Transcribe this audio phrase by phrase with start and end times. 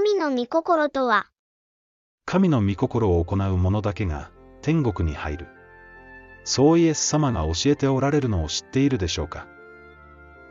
[0.00, 1.26] 神の御心とは、
[2.24, 4.30] 神の御心を行う者だけが
[4.62, 5.48] 天国に入る。
[6.44, 9.48] そうイエス様が教えておられるのを知っているでしょうか？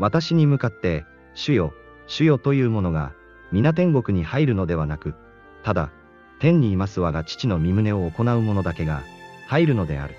[0.00, 1.04] 私に向かって、
[1.34, 1.72] 主よ、
[2.08, 3.12] 主よという者が、
[3.52, 5.14] 皆天国に入るのではなく、
[5.62, 5.92] ただ、
[6.40, 9.04] 天にいます我が父の身旨を行う者だけが、
[9.46, 10.16] 入るのである。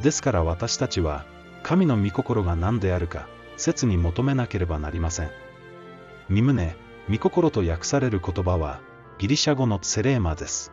[0.00, 1.26] ですから私たちは、
[1.62, 5.30] 神の御心が何であるか、切に求めなければなりません。
[6.28, 6.74] 身旨、
[7.08, 8.80] 御心と訳される言葉は、
[9.18, 10.72] ギリシャ語のセレーマです。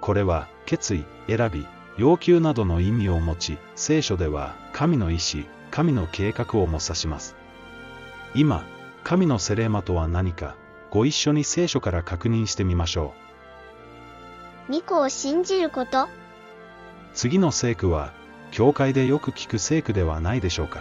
[0.00, 1.66] これは、決意、選び、
[1.96, 7.34] 要求などの意味を持ち、聖書では、神の意志、神の計画をも指します。
[8.34, 8.64] 今、
[9.02, 10.54] 神のセレーマとは何か、
[10.90, 13.12] ご一緒に聖書から確認してみましょ
[14.68, 14.72] う。
[14.72, 16.08] 御子を信じること、
[17.12, 18.12] 次の聖句は、
[18.50, 20.80] 教会でよく聞く聖句ではないでしょうか。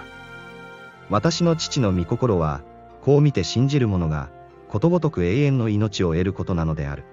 [1.09, 2.61] 私の父の御心は、
[3.01, 4.29] こう見て信じる者が、
[4.73, 7.03] ことごとく永遠の命を得ることなのである。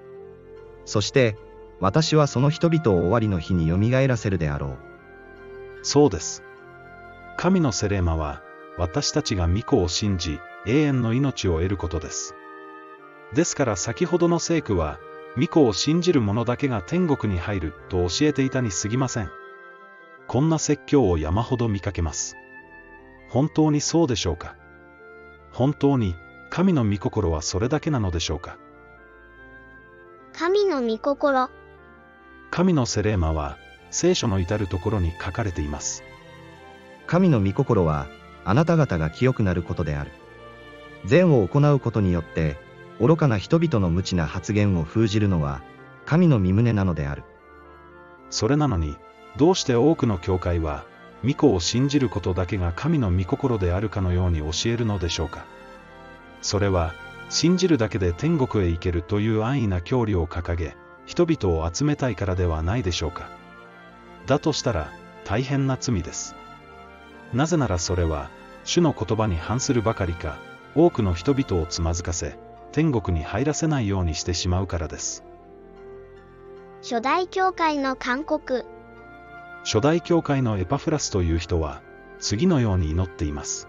[0.86, 1.36] そして、
[1.78, 4.78] 私はその人々を終わりの日によみがえらせるであろう。
[5.82, 6.42] そうです。
[7.36, 8.40] 神のセレーマは、
[8.78, 12.34] 私たちが御子を信じ、永遠の命を得ることです。
[13.34, 14.98] ですから先ほどの聖句は、
[15.38, 19.28] 御子を信じる者だけが天国に入ると教えていたに過ぎません。
[20.28, 22.36] こんな説教を山ほど見かけます。
[23.28, 24.56] 本当にそうでしょうか？
[25.52, 26.14] 本当に、
[26.50, 28.58] 神の御心はそれだけなのでしょうか？
[30.32, 31.48] 神の御心、
[32.50, 33.56] 神のセレーマは、
[33.92, 36.02] 聖書の至るところに書かれています。
[37.06, 38.08] 神の御心は、
[38.44, 40.10] あなた方が清くなることである。
[41.04, 42.56] 善を行うことによって、
[43.00, 45.62] 愚かな人々の無知な発言を封じるのは、
[46.04, 47.22] 神の身旨なのである。
[48.30, 48.96] それなのに、
[49.36, 50.84] どうして多くの教会は、
[51.24, 55.44] 御子を信じることだけが神の御心であるかのように教えるのでしょうか？
[56.42, 56.94] それは、
[57.28, 63.28] 信じるだけで天国へ行けるという安易な教理を掲げ、人々を集めたいからではないでしょうか。
[64.26, 64.90] だとしたら、
[65.24, 66.34] 大変な罪です。
[67.32, 68.30] なぜならそれは、
[68.64, 70.38] 主の言葉に反するばかりか、
[70.74, 72.38] 多くの人々をつまずかせ、
[72.72, 75.24] 天国に入らせないようにしてしまうからです。
[76.82, 78.64] 初代教会の勧告、
[79.64, 81.82] 初代教会のエパフラスという人は、
[82.18, 83.68] 次のように祈っています。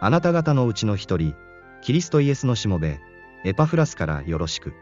[0.00, 1.34] あなた方のうちの一人、
[1.80, 3.00] キリストイエスのしもべ、
[3.44, 4.74] エパフラスからよろしく。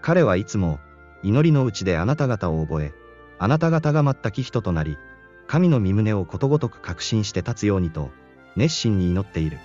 [0.00, 0.78] 彼はいつも、
[1.22, 2.92] 祈りのうちであなた方を覚え、
[3.38, 4.98] あなた方が全き人となり、
[5.46, 8.10] 神の身旨をことごとく確信して立つようにと、
[8.56, 9.58] 熱心に祈っている。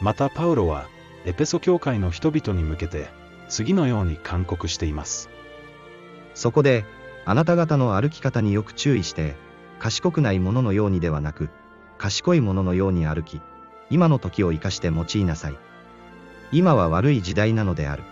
[0.00, 0.86] またパウロは、
[1.24, 3.08] エペソ教会の人々に向けて、
[3.48, 5.28] 次のように勧告しています。
[6.34, 6.84] そこで、
[7.24, 9.34] あなた方の歩き方によく注意して、
[9.78, 11.48] 賢くない者のようにではなく、
[11.98, 13.40] 賢い者のように歩き、
[13.90, 15.58] 今の時を生かして用いなさい。
[16.52, 18.02] 今は悪い時代なのである。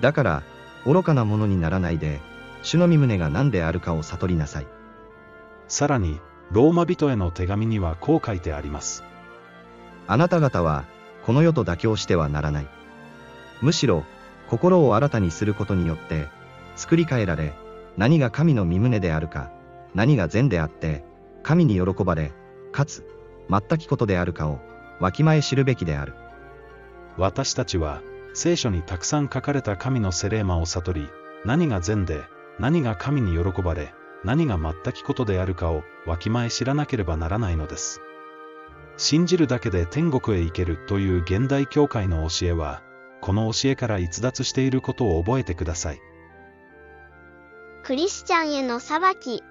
[0.00, 0.42] だから、
[0.84, 2.20] 愚かな者にならないで、
[2.62, 4.66] 主の身旨が何であるかを悟りなさい。
[5.68, 6.20] さらに、
[6.50, 9.02] ローマ人への手紙にはこう書いてあります。
[10.06, 10.84] あなた方は、
[11.24, 12.68] この世と妥協してはならない。
[13.62, 14.04] むしろ、
[14.48, 16.28] 心を新たにすることによって、
[16.76, 17.54] 作り変えられ、
[17.96, 19.50] 何が神の身旨であるか、
[19.94, 21.04] 何が善であって、
[21.42, 22.32] 神に喜ばれ、
[22.70, 23.04] かつ、
[23.48, 24.60] 全きことであるかを、
[25.00, 26.14] わきまえ知るべきである。
[27.16, 28.02] 私たちは、
[28.34, 31.08] 聖書にたくさん書かれた神のセレーマを悟り、
[31.44, 32.24] 何が善で、
[32.58, 38.00] 何が神に喜ばれ、何が全きことであるかを、わきまえ知らなければならないのです。
[38.96, 42.82] 信じるだけで天国へ行けるという現代教会の教えは、
[43.20, 46.00] この教えから逸脱していることを覚えてください。
[47.82, 49.42] クリスチャンへの裁き、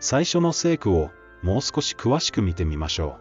[0.00, 1.10] 最初の聖句を、
[1.42, 3.18] もう少し詳しく見てみましょ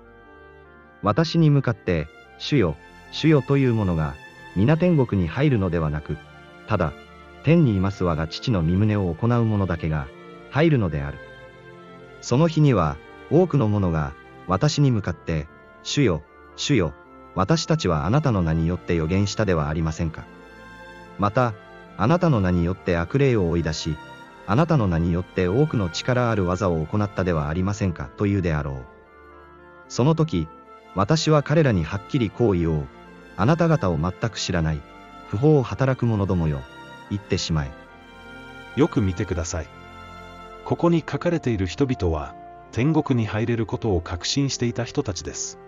[1.04, 2.08] 私に向かって、
[2.38, 2.76] 主よ、
[3.12, 4.16] 主よという者が、
[4.56, 6.18] 皆天国に入るのではなく、
[6.68, 6.94] ただ、
[7.44, 10.08] 天にいます我が父の身旨を行う者だけが、
[10.50, 11.18] 入るのである。
[12.22, 12.98] その日には、
[13.32, 14.14] 多くの者が、
[14.48, 15.48] 私に向かって、
[15.84, 16.22] 主よ、
[16.56, 16.94] 主よ、
[17.34, 20.26] 私たちはあなたの名によって予言したではありませんか。
[21.18, 21.54] また、
[21.98, 23.96] あなたの名によって悪霊を追い出し、
[24.48, 28.76] あなたの名によって多くの力ある技を行ったではありませんかというであろう。
[29.88, 30.48] その時、
[30.96, 32.88] 私は彼らにはっきりこう言おう。
[33.38, 34.82] あなた方を全く知らない、
[35.30, 36.62] 不法を働く者どもよ、
[37.10, 37.72] 言ってしまえ。
[38.76, 39.68] よく見てください。
[40.66, 42.36] ここに書かれている人々は、
[42.72, 45.60] 天国に入れることを確信していた人たちです。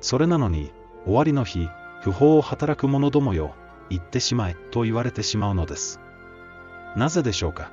[0.00, 0.70] それなのに、
[1.04, 1.68] 終わりの日、
[2.02, 3.54] 不法を働く者どもよ、
[3.90, 6.00] 言ってしまえ、と言われてしまうのです。
[6.94, 7.72] なぜでしょうか？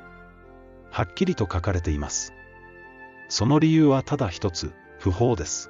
[0.92, 2.34] はっきりと書かれています。
[3.30, 5.70] その理由はただ一つ、不法です。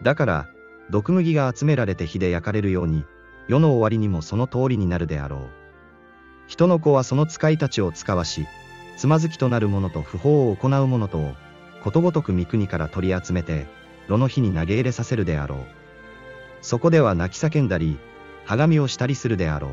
[0.00, 0.48] だから、
[0.90, 3.04] 毒麦が集められて火で焼かれるように、
[3.48, 5.40] 世の終わりにもその通りになるであろう。
[6.46, 8.46] 人の子はその使いたちを使わし、
[8.96, 11.34] つまずきとなる者と不法を行う者とを、
[11.82, 13.66] ことごとく三国から取り集めて、
[14.08, 15.58] 炉の火に投げ入れさせるであろう。
[16.60, 17.98] そこでは泣き叫んだり、
[18.44, 19.70] はがみをしたりするであろう。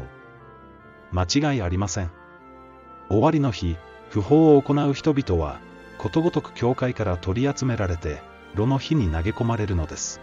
[1.12, 2.12] 間違いありません。
[3.10, 3.77] 終わりの日、
[4.10, 5.60] 不法を行う人々は、
[5.98, 8.21] ことごとく教会から取り集められて、
[8.55, 10.21] 炉の火に投げ込まれるのです。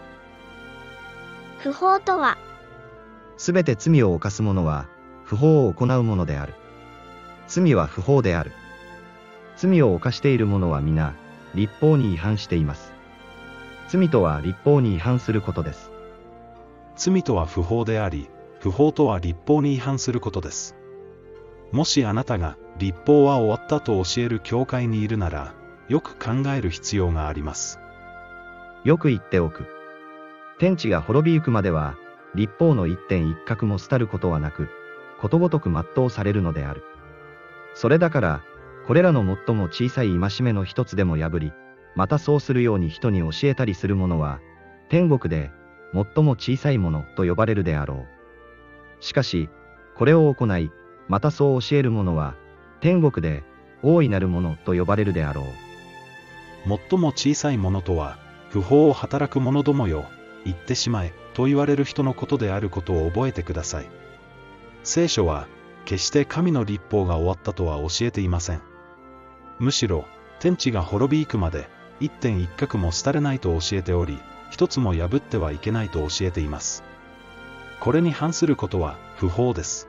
[1.58, 2.38] 不法とは、
[3.37, 4.88] すべて罪を犯す者は、
[5.25, 6.55] 不法を行う者である。
[7.49, 8.52] 罪は不法である。
[9.56, 11.14] 罪を犯している者は皆、
[11.55, 12.93] 立法に違反しています。
[13.88, 15.90] 罪とは立法に違反することです。
[16.96, 18.28] 罪とは不法であり、
[18.61, 20.75] 不法とは立法に違反することです。
[21.73, 25.55] もしあなたが立法は終わったと教える教会にいるなら、
[25.88, 27.78] よく考える必要があります。
[28.87, 29.67] よく言っておく。
[30.61, 31.97] 天地が滅びゆくまでは、
[32.37, 34.69] 立法の一点一角も廃ることはなく、
[35.21, 36.85] ことごとく全うされるのである。
[37.75, 38.43] それだから、
[38.87, 41.53] これらの最も小さい戒めの一つでも破り、
[41.97, 44.38] またそうするように人に教えたりする者は、
[44.88, 45.50] 天国で、
[45.93, 48.06] 最も小さいものと呼ばれるであろ
[49.00, 49.05] う。
[49.05, 49.49] しかし、
[49.97, 50.71] これを行い、
[51.09, 52.37] またそう教える者は、
[52.79, 53.43] 天国で、
[53.83, 55.44] 大いなるものと呼ばれるであろう。
[56.88, 58.25] 最も小さいものとは、
[58.56, 60.06] 不法を働く者どもよ、
[60.47, 63.91] 言ってしまえ、と言われる人のことであることを覚えてください。
[64.82, 65.47] 聖書は、
[65.85, 68.62] 決して神の立法が終わったとは教えていません。
[69.58, 70.06] むしろ、
[70.41, 71.69] 天地が滅びゆくまで、
[72.00, 74.19] 一点一角も廃れないと教えており、
[74.50, 76.82] 一つも破ってはいけないと教えています。
[77.79, 79.87] これに反することは不法です。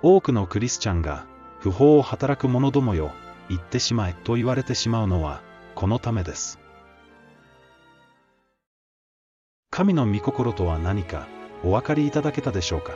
[0.00, 1.26] 多くのクリスチャンが、
[1.58, 3.10] 不法を働く者どもよ、
[3.48, 5.42] 言ってしまえと言われてしまうのは、
[5.74, 6.62] このためです。
[9.76, 11.26] 神の御心とは何か、
[11.64, 12.92] お分かりいただけたでしょうか？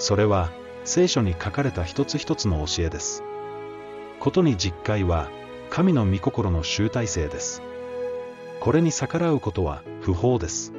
[0.00, 0.50] それは、
[0.82, 3.22] 聖書に書かれた一つ一つの教えです。
[4.18, 5.30] ことに実会は、
[5.70, 7.62] 神の御心の集大成です。
[8.58, 10.72] これに逆らうことは不法です。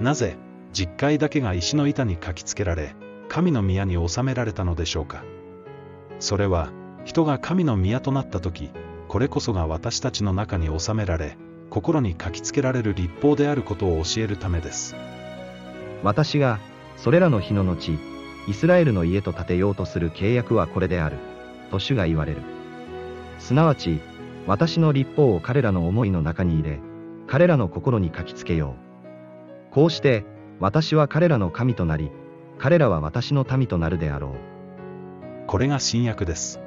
[0.00, 0.38] なぜ、
[0.72, 2.94] 実会だけが石の板に書きつけられ、
[3.28, 5.22] 神の宮に収められたのでしょうか？
[6.18, 6.70] それは、
[7.04, 8.70] 人が神の宮となった時、
[9.06, 11.36] これこそが私たちの中に収められ、
[11.70, 14.96] 心に書きつけられる立法であることを教えるためです。
[16.02, 16.60] 私が、
[16.96, 17.98] それらの日の後、
[18.46, 21.16] イスラエルの家と建てようとする契約はこれである、
[21.70, 22.42] と主が言われる。
[23.38, 24.00] すなわち、
[24.46, 26.78] 私の立法を彼らの思いの中に入れ、
[27.26, 28.74] 彼らの心に書きつけよ
[29.70, 29.74] う。
[29.74, 30.24] こうして、
[30.60, 32.10] 私は彼らの神となり、
[32.58, 35.46] 彼らは私の民となるであろう。
[35.46, 36.60] これが新約です。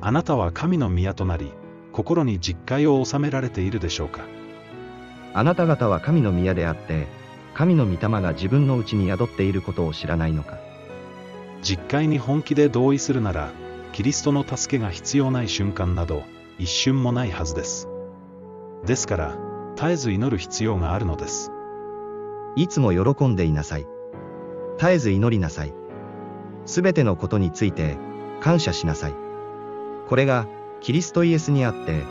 [0.00, 1.52] あなたは神の宮となり、
[1.92, 4.22] 心に実会を収められているでしょうか
[5.34, 7.06] あなた方は神の宮であって、
[7.54, 10.58] 神の御霊が自分のうちに宿っていることを知らないのか。
[11.62, 13.50] 実会に本気で同意するなら、
[13.92, 16.24] キリストの助けが必要ない瞬間など、
[16.58, 17.88] 一瞬もないはずです。
[18.84, 19.38] ですから、
[19.76, 21.50] 絶えず祈る必要があるのです。
[22.56, 23.86] いつも喜んでいなさい。
[24.78, 25.72] 絶えず祈りなさい。
[26.66, 27.96] すべてのことについて、
[28.40, 29.14] 感謝しなさい。
[30.08, 30.46] これが、
[30.82, 32.02] キリストイエスにあって、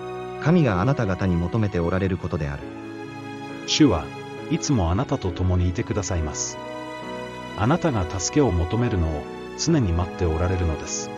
[0.41, 2.63] 神があなた方に求めておられることである。
[3.67, 4.05] 主は
[4.49, 6.57] いつもあなたと共にいてくださいます。
[7.57, 9.23] あなたが助けを求めるのを
[9.57, 11.09] 常に待っておられるのです。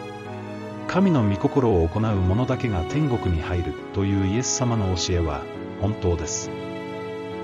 [0.88, 5.41] 神の御心を行う者だけが天国に入るというイエス様の教えは
[5.79, 6.50] 本当です。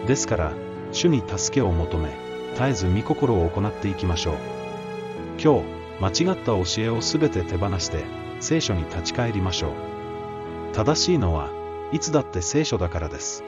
[0.08, 0.54] ですから、
[0.92, 2.10] 主に助けを求め、
[2.56, 4.34] 絶えず御心を行っていきましょう。
[5.42, 8.04] 今日、間違った教えをすべて手放して、
[8.40, 9.99] 聖書に立ち返りましょう。
[10.74, 11.50] 正しいのは、
[11.92, 13.44] いつだって聖書だからです。